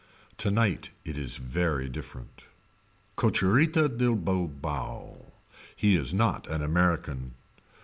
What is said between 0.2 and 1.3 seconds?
Tonight it